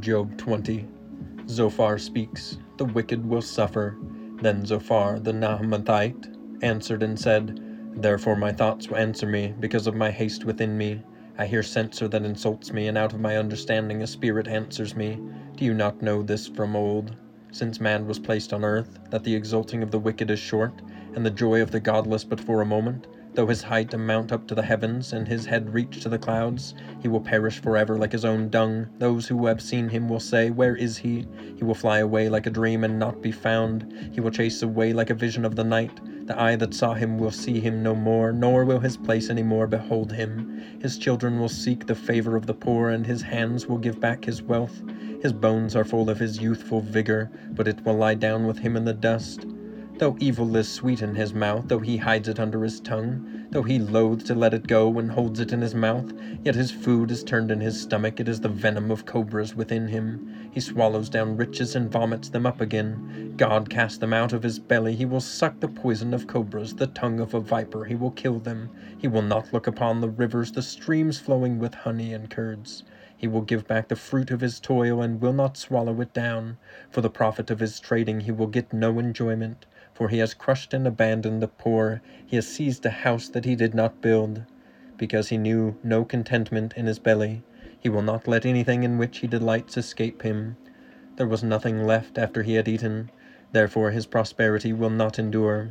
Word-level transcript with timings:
Job 0.00 0.36
20. 0.38 0.88
Zophar 1.48 1.98
speaks, 1.98 2.58
the 2.78 2.84
wicked 2.84 3.24
will 3.24 3.42
suffer. 3.42 3.96
Then 4.42 4.66
Zophar 4.66 5.20
the 5.20 5.32
Naamathite 5.32 6.36
answered 6.62 7.04
and 7.04 7.18
said, 7.18 7.60
Therefore 7.94 8.34
my 8.34 8.50
thoughts 8.50 8.88
will 8.88 8.96
answer 8.96 9.26
me, 9.26 9.54
because 9.60 9.86
of 9.86 9.94
my 9.94 10.10
haste 10.10 10.44
within 10.44 10.76
me. 10.76 11.02
I 11.38 11.46
hear 11.46 11.62
censor 11.62 12.08
that 12.08 12.24
insults 12.24 12.72
me, 12.72 12.88
and 12.88 12.98
out 12.98 13.12
of 13.12 13.20
my 13.20 13.36
understanding 13.36 14.02
a 14.02 14.06
spirit 14.08 14.48
answers 14.48 14.96
me. 14.96 15.20
Do 15.54 15.64
you 15.64 15.74
not 15.74 16.02
know 16.02 16.22
this 16.22 16.48
from 16.48 16.74
old? 16.74 17.14
Since 17.52 17.80
man 17.80 18.06
was 18.06 18.18
placed 18.18 18.52
on 18.52 18.64
earth, 18.64 18.98
that 19.10 19.22
the 19.22 19.36
exulting 19.36 19.82
of 19.82 19.92
the 19.92 20.00
wicked 20.00 20.28
is 20.28 20.40
short, 20.40 20.82
and 21.14 21.24
the 21.24 21.30
joy 21.30 21.62
of 21.62 21.70
the 21.70 21.78
godless 21.78 22.24
but 22.24 22.40
for 22.40 22.60
a 22.62 22.66
moment? 22.66 23.06
Though 23.34 23.48
his 23.48 23.62
height 23.62 23.92
amount 23.92 24.30
up 24.30 24.46
to 24.46 24.54
the 24.54 24.62
heavens, 24.62 25.12
and 25.12 25.26
his 25.26 25.46
head 25.46 25.74
reach 25.74 26.00
to 26.02 26.08
the 26.08 26.18
clouds, 26.18 26.72
he 27.02 27.08
will 27.08 27.20
perish 27.20 27.60
forever 27.60 27.96
like 27.98 28.12
his 28.12 28.24
own 28.24 28.48
dung. 28.48 28.86
Those 28.98 29.26
who 29.26 29.46
have 29.46 29.60
seen 29.60 29.88
him 29.88 30.08
will 30.08 30.20
say, 30.20 30.50
Where 30.50 30.76
is 30.76 30.98
he? 30.98 31.26
He 31.56 31.64
will 31.64 31.74
fly 31.74 31.98
away 31.98 32.28
like 32.28 32.46
a 32.46 32.50
dream 32.50 32.84
and 32.84 32.96
not 32.96 33.20
be 33.20 33.32
found. 33.32 33.92
He 34.12 34.20
will 34.20 34.30
chase 34.30 34.62
away 34.62 34.92
like 34.92 35.10
a 35.10 35.14
vision 35.14 35.44
of 35.44 35.56
the 35.56 35.64
night. 35.64 36.00
The 36.26 36.40
eye 36.40 36.54
that 36.56 36.74
saw 36.74 36.94
him 36.94 37.18
will 37.18 37.32
see 37.32 37.58
him 37.58 37.82
no 37.82 37.94
more, 37.94 38.32
nor 38.32 38.64
will 38.64 38.78
his 38.78 38.96
place 38.96 39.28
any 39.28 39.42
more 39.42 39.66
behold 39.66 40.12
him. 40.12 40.62
His 40.80 40.96
children 40.96 41.40
will 41.40 41.48
seek 41.48 41.86
the 41.86 41.94
favor 41.96 42.36
of 42.36 42.46
the 42.46 42.54
poor, 42.54 42.90
and 42.90 43.04
his 43.04 43.22
hands 43.22 43.66
will 43.66 43.78
give 43.78 43.98
back 44.00 44.24
his 44.24 44.42
wealth. 44.42 44.80
His 45.22 45.32
bones 45.32 45.74
are 45.74 45.84
full 45.84 46.08
of 46.08 46.20
his 46.20 46.38
youthful 46.38 46.80
vigor, 46.80 47.30
but 47.50 47.66
it 47.66 47.84
will 47.84 47.96
lie 47.96 48.14
down 48.14 48.46
with 48.46 48.58
him 48.58 48.76
in 48.76 48.84
the 48.84 48.94
dust. 48.94 49.44
Though 49.98 50.16
evil 50.18 50.56
is 50.56 50.68
sweet 50.68 51.02
in 51.02 51.14
his 51.14 51.32
mouth, 51.32 51.68
though 51.68 51.78
he 51.78 51.98
hides 51.98 52.26
it 52.26 52.40
under 52.40 52.64
his 52.64 52.80
tongue, 52.80 53.46
though 53.52 53.62
he 53.62 53.78
loathes 53.78 54.24
to 54.24 54.34
let 54.34 54.52
it 54.52 54.66
go 54.66 54.98
and 54.98 55.12
holds 55.12 55.38
it 55.38 55.52
in 55.52 55.60
his 55.60 55.74
mouth, 55.74 56.12
yet 56.42 56.56
his 56.56 56.72
food 56.72 57.12
is 57.12 57.22
turned 57.22 57.52
in 57.52 57.60
his 57.60 57.80
stomach, 57.80 58.18
it 58.18 58.28
is 58.28 58.40
the 58.40 58.48
venom 58.48 58.90
of 58.90 59.06
cobras 59.06 59.54
within 59.54 59.86
him. 59.86 60.48
He 60.50 60.58
swallows 60.58 61.08
down 61.08 61.36
riches 61.36 61.76
and 61.76 61.92
vomits 61.92 62.28
them 62.28 62.44
up 62.44 62.60
again. 62.60 63.34
God 63.36 63.70
cast 63.70 64.00
them 64.00 64.12
out 64.12 64.32
of 64.32 64.42
his 64.42 64.58
belly, 64.58 64.96
he 64.96 65.04
will 65.04 65.20
suck 65.20 65.60
the 65.60 65.68
poison 65.68 66.12
of 66.12 66.26
cobras, 66.26 66.74
the 66.74 66.88
tongue 66.88 67.20
of 67.20 67.32
a 67.32 67.40
viper, 67.40 67.84
he 67.84 67.94
will 67.94 68.10
kill 68.10 68.40
them. 68.40 68.70
He 68.98 69.06
will 69.06 69.22
not 69.22 69.52
look 69.52 69.68
upon 69.68 70.00
the 70.00 70.10
rivers, 70.10 70.50
the 70.50 70.62
streams 70.62 71.20
flowing 71.20 71.60
with 71.60 71.72
honey 71.74 72.12
and 72.12 72.28
curds. 72.28 72.82
He 73.16 73.28
will 73.28 73.42
give 73.42 73.68
back 73.68 73.86
the 73.88 73.96
fruit 73.96 74.32
of 74.32 74.40
his 74.40 74.58
toil 74.58 75.00
and 75.00 75.20
will 75.20 75.32
not 75.32 75.56
swallow 75.56 76.00
it 76.00 76.12
down. 76.12 76.56
For 76.90 77.00
the 77.00 77.08
profit 77.08 77.48
of 77.48 77.60
his 77.60 77.78
trading 77.78 78.20
he 78.22 78.32
will 78.32 78.48
get 78.48 78.72
no 78.72 78.98
enjoyment 78.98 79.66
for 79.94 80.08
he 80.08 80.18
has 80.18 80.34
crushed 80.34 80.74
and 80.74 80.86
abandoned 80.86 81.40
the 81.40 81.48
poor, 81.48 82.02
he 82.26 82.36
has 82.36 82.46
seized 82.46 82.84
a 82.84 82.90
house 82.90 83.28
that 83.28 83.44
he 83.44 83.54
did 83.54 83.74
not 83.74 84.02
build. 84.02 84.42
Because 84.96 85.28
he 85.28 85.38
knew 85.38 85.76
no 85.82 86.04
contentment 86.04 86.74
in 86.76 86.86
his 86.86 86.98
belly, 86.98 87.42
he 87.80 87.88
will 87.88 88.02
not 88.02 88.28
let 88.28 88.44
anything 88.44 88.82
in 88.82 88.98
which 88.98 89.18
he 89.18 89.26
delights 89.26 89.76
escape 89.76 90.22
him. 90.22 90.56
There 91.16 91.26
was 91.26 91.44
nothing 91.44 91.84
left 91.84 92.18
after 92.18 92.42
he 92.42 92.54
had 92.54 92.68
eaten, 92.68 93.10
therefore 93.52 93.92
his 93.92 94.06
prosperity 94.06 94.72
will 94.72 94.90
not 94.90 95.18
endure. 95.18 95.70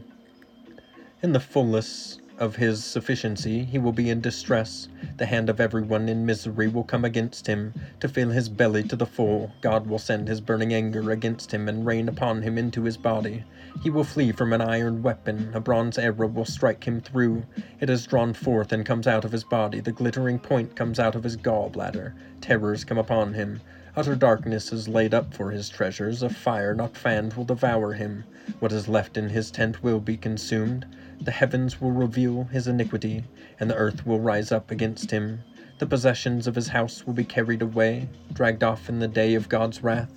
In 1.21 1.33
the 1.33 1.39
fullness 1.39 2.19
of 2.37 2.55
his 2.55 2.83
sufficiency 2.83 3.63
he 3.63 3.77
will 3.77 3.91
be 3.91 4.09
in 4.09 4.21
distress. 4.21 4.87
The 5.17 5.25
hand 5.25 5.49
of 5.49 5.59
everyone 5.59 6.09
in 6.09 6.25
misery 6.25 6.67
will 6.67 6.83
come 6.83 7.05
against 7.05 7.47
him. 7.47 7.73
To 7.99 8.07
fill 8.07 8.29
his 8.29 8.49
belly 8.49 8.83
to 8.83 8.95
the 8.95 9.05
full, 9.05 9.51
God 9.61 9.87
will 9.87 9.99
send 9.99 10.27
his 10.27 10.41
burning 10.41 10.73
anger 10.73 11.11
against 11.11 11.53
him 11.53 11.69
and 11.69 11.85
rain 11.85 12.09
upon 12.09 12.41
him 12.41 12.57
into 12.57 12.83
his 12.83 12.97
body. 12.97 13.43
He 13.81 13.89
will 13.89 14.03
flee 14.03 14.31
from 14.31 14.53
an 14.53 14.61
iron 14.61 15.01
weapon, 15.01 15.51
a 15.53 15.59
bronze 15.59 15.97
arrow 15.97 16.27
will 16.27 16.45
strike 16.45 16.85
him 16.85 17.01
through. 17.01 17.45
It 17.79 17.89
is 17.89 18.05
drawn 18.05 18.33
forth 18.33 18.71
and 18.71 18.85
comes 18.85 19.07
out 19.07 19.25
of 19.25 19.31
his 19.31 19.43
body, 19.43 19.79
the 19.79 19.91
glittering 19.91 20.39
point 20.39 20.75
comes 20.75 20.99
out 20.99 21.15
of 21.15 21.23
his 21.23 21.35
gall 21.35 21.69
bladder. 21.69 22.15
Terrors 22.41 22.83
come 22.83 22.97
upon 22.97 23.33
him. 23.33 23.61
Utter 23.95 24.15
darkness 24.15 24.73
is 24.73 24.87
laid 24.87 25.13
up 25.13 25.33
for 25.33 25.51
his 25.51 25.69
treasures, 25.69 26.23
a 26.23 26.29
fire 26.29 26.73
not 26.73 26.97
fanned 26.97 27.33
will 27.33 27.45
devour 27.45 27.93
him. 27.93 28.23
What 28.59 28.71
is 28.71 28.87
left 28.87 29.17
in 29.17 29.29
his 29.29 29.51
tent 29.51 29.83
will 29.83 29.99
be 29.99 30.17
consumed. 30.17 30.85
The 31.21 31.31
heavens 31.31 31.79
will 31.79 31.91
reveal 31.91 32.45
his 32.45 32.67
iniquity, 32.67 33.23
and 33.59 33.69
the 33.69 33.75
earth 33.75 34.05
will 34.05 34.19
rise 34.19 34.51
up 34.51 34.71
against 34.71 35.11
him. 35.11 35.41
The 35.79 35.85
possessions 35.85 36.47
of 36.47 36.55
his 36.55 36.67
house 36.67 37.05
will 37.05 37.13
be 37.13 37.23
carried 37.23 37.61
away, 37.61 38.09
dragged 38.31 38.63
off 38.63 38.89
in 38.89 38.99
the 38.99 39.07
day 39.07 39.35
of 39.35 39.49
God's 39.49 39.83
wrath. 39.83 40.11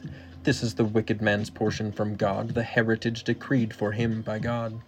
This 0.45 0.63
is 0.63 0.75
the 0.75 0.85
wicked 0.85 1.21
man's 1.21 1.51
portion 1.51 1.91
from 1.91 2.15
God, 2.15 2.51
the 2.51 2.63
heritage 2.63 3.25
decreed 3.25 3.75
for 3.75 3.93
him 3.93 4.23
by 4.23 4.39
God. 4.39 4.81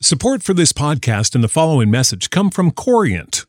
Support 0.00 0.42
for 0.42 0.54
this 0.54 0.72
podcast 0.72 1.34
and 1.34 1.42
the 1.42 1.48
following 1.48 1.90
message 1.90 2.30
come 2.30 2.50
from 2.50 2.70
Corient. 2.70 3.46